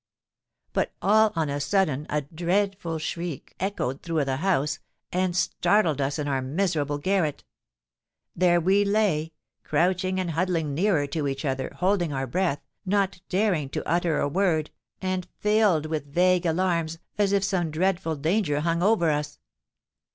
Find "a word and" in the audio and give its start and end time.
14.19-15.27